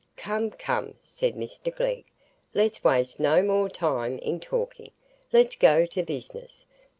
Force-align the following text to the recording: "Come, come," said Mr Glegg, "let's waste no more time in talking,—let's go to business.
"Come, 0.17 0.49
come," 0.49 0.95
said 0.99 1.35
Mr 1.35 1.71
Glegg, 1.71 2.05
"let's 2.55 2.83
waste 2.83 3.19
no 3.19 3.43
more 3.43 3.69
time 3.69 4.17
in 4.17 4.39
talking,—let's 4.39 5.55
go 5.57 5.85
to 5.85 6.01
business. 6.01 6.65